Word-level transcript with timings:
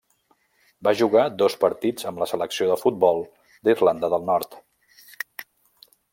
Va 0.87 0.93
jugar 1.01 1.25
dos 1.41 1.55
partits 1.65 2.07
amb 2.11 2.23
la 2.23 2.29
selecció 2.31 2.71
de 2.71 2.79
futbol 2.85 3.23
d'Irlanda 3.69 4.11
del 4.15 4.27
Nord. 4.33 4.59